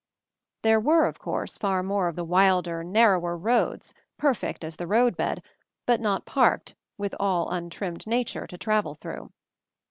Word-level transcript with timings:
There 0.63 0.79
were, 0.79 1.05
of 1.05 1.19
course 1.19 1.59
*ar 1.61 1.83
more 1.83 2.07
of 2.07 2.15
the 2.15 2.23
wilder, 2.23 2.83
narrower 2.83 3.37
roads, 3.37 3.93
perfect 4.17 4.63
as 4.63 4.77
the 4.77 4.87
road 4.87 5.15
bed, 5.15 5.43
but 5.85 6.01
not 6.01 6.25
parked, 6.25 6.75
with 6.97 7.13
all 7.19 7.47
untrimmed 7.51 8.07
nature 8.07 8.47
to 8.47 8.57
travel 8.57 8.95
through. 8.95 9.31